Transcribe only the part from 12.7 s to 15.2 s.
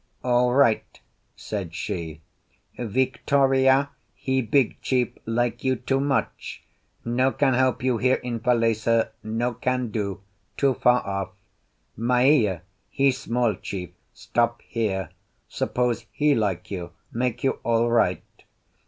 he small chief—stop here.